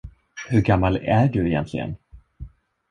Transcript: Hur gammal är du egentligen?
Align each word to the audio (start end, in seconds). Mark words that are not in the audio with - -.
Hur 0.49 0.61
gammal 0.61 0.95
är 1.01 1.27
du 1.27 1.47
egentligen? 1.47 1.95